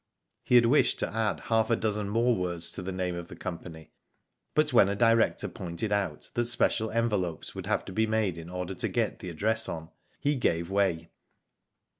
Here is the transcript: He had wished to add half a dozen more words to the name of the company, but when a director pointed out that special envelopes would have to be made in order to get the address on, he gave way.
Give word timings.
He 0.43 0.55
had 0.55 0.65
wished 0.65 0.97
to 0.97 1.13
add 1.15 1.41
half 1.41 1.69
a 1.69 1.75
dozen 1.75 2.09
more 2.09 2.35
words 2.35 2.71
to 2.71 2.81
the 2.81 2.91
name 2.91 3.13
of 3.13 3.27
the 3.27 3.35
company, 3.35 3.91
but 4.55 4.73
when 4.73 4.89
a 4.89 4.95
director 4.95 5.47
pointed 5.47 5.91
out 5.91 6.31
that 6.33 6.45
special 6.45 6.89
envelopes 6.89 7.53
would 7.53 7.67
have 7.67 7.85
to 7.85 7.91
be 7.93 8.07
made 8.07 8.35
in 8.39 8.49
order 8.49 8.73
to 8.73 8.87
get 8.87 9.19
the 9.19 9.29
address 9.29 9.69
on, 9.69 9.91
he 10.19 10.35
gave 10.35 10.71
way. 10.71 11.11